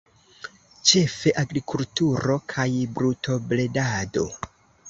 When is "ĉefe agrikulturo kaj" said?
0.91-2.67